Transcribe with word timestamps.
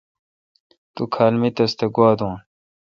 تو 0.93 1.03
کھال 1.13 1.33
مے°تس 1.41 1.71
تہ 1.79 1.85
گوا 1.95 2.11
دون۔ 2.17 2.33